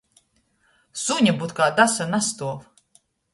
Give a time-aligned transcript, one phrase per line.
[1.01, 2.59] Suņa budkā dasa nastuov!